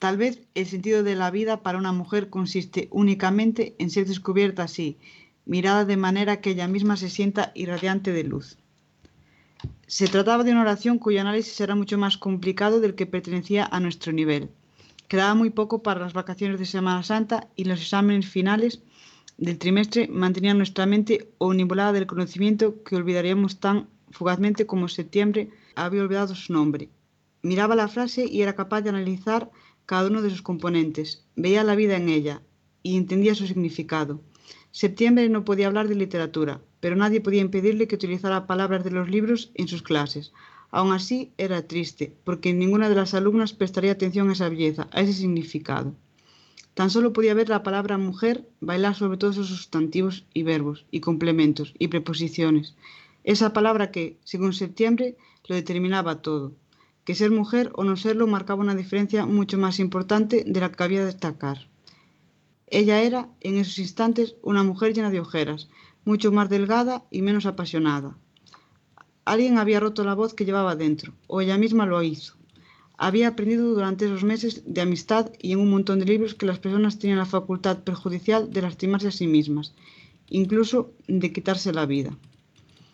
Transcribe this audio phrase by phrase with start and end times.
[0.00, 4.62] Tal vez el sentido de la vida para una mujer consiste únicamente en ser descubierta
[4.62, 4.96] así,
[5.44, 8.56] mirada de manera que ella misma se sienta irradiante de luz.
[9.86, 13.78] Se trataba de una oración cuyo análisis era mucho más complicado del que pertenecía a
[13.78, 14.48] nuestro nivel.
[15.06, 18.80] Quedaba muy poco para las vacaciones de Semana Santa y los exámenes finales
[19.36, 26.00] del trimestre mantenían nuestra mente omnibolada del conocimiento que olvidaríamos tan fugazmente como septiembre había
[26.00, 26.88] olvidado su nombre.
[27.42, 29.50] Miraba la frase y era capaz de analizar
[29.90, 32.42] cada uno de sus componentes, veía la vida en ella
[32.84, 34.20] y entendía su significado.
[34.70, 39.10] Septiembre no podía hablar de literatura, pero nadie podía impedirle que utilizara palabras de los
[39.10, 40.32] libros en sus clases.
[40.70, 45.00] Aún así, era triste, porque ninguna de las alumnas prestaría atención a esa belleza, a
[45.00, 45.92] ese significado.
[46.74, 51.00] Tan solo podía ver la palabra mujer bailar sobre todos esos sustantivos y verbos, y
[51.00, 52.76] complementos, y preposiciones.
[53.24, 55.16] Esa palabra que, según septiembre,
[55.48, 56.52] lo determinaba todo.
[57.04, 60.84] Que ser mujer o no serlo marcaba una diferencia mucho más importante de la que
[60.84, 61.68] había de destacar.
[62.66, 65.68] Ella era, en esos instantes, una mujer llena de ojeras,
[66.04, 68.16] mucho más delgada y menos apasionada.
[69.24, 72.34] Alguien había roto la voz que llevaba dentro, o ella misma lo hizo.
[72.96, 76.58] Había aprendido durante esos meses de amistad y en un montón de libros que las
[76.58, 79.72] personas tenían la facultad perjudicial de lastimarse a sí mismas,
[80.28, 82.16] incluso de quitarse la vida.